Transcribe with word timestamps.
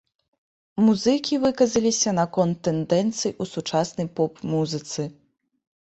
Музыкі 0.85 1.33
выказаліся 1.43 2.15
наконт 2.21 2.57
тэндэнцый 2.71 3.31
у 3.41 3.51
сучаснай 3.53 4.07
поп-музыцы. 4.21 5.01